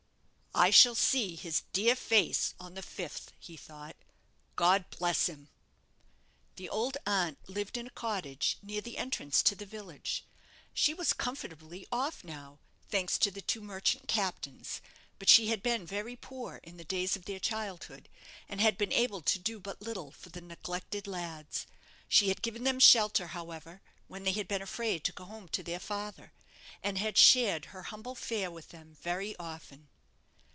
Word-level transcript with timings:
"I 0.53 0.69
shall 0.69 0.95
see 0.95 1.37
his 1.37 1.61
dear 1.71 1.95
face 1.95 2.53
on 2.59 2.73
the 2.73 2.81
fifth," 2.83 3.31
he 3.39 3.55
thought; 3.55 3.95
"God 4.57 4.85
bless 4.89 5.27
him!" 5.27 5.47
The 6.57 6.67
old 6.67 6.97
aunt 7.05 7.37
lived 7.47 7.77
in 7.77 7.87
a 7.87 7.91
cottage 7.91 8.57
near 8.61 8.81
the 8.81 8.97
entrance 8.97 9.41
to 9.43 9.55
the 9.55 9.65
village. 9.65 10.25
She 10.73 10.93
was 10.93 11.13
comfortably 11.13 11.87
off 11.89 12.25
now 12.25 12.59
thanks 12.89 13.17
to 13.19 13.31
the 13.31 13.41
two 13.41 13.61
merchant 13.61 14.09
captains; 14.09 14.81
but 15.19 15.29
she 15.29 15.47
had 15.47 15.63
been 15.63 15.85
very 15.85 16.17
poor 16.17 16.59
in 16.63 16.75
the 16.75 16.83
days 16.83 17.15
of 17.15 17.23
their 17.25 17.39
childhood, 17.39 18.09
and 18.49 18.59
had 18.59 18.77
been 18.77 18.91
able 18.93 19.21
to 19.21 19.39
do 19.39 19.57
but 19.57 19.81
little 19.81 20.11
for 20.11 20.29
the 20.29 20.41
neglected 20.41 21.07
lads. 21.07 21.65
She 22.09 22.27
had 22.27 22.41
given 22.41 22.65
them 22.65 22.79
shelter, 22.81 23.27
however, 23.27 23.81
when 24.09 24.23
they 24.25 24.33
had 24.33 24.49
been 24.49 24.61
afraid 24.61 25.05
to 25.05 25.13
go 25.13 25.23
home 25.23 25.47
to 25.47 25.63
their 25.63 25.79
father, 25.79 26.33
and 26.83 26.97
had 26.97 27.17
shared 27.17 27.67
her 27.71 27.83
humble 27.83 28.15
fare 28.15 28.51
with 28.51 28.69
them 28.69 28.97
very 29.01 29.33
often. 29.39 29.87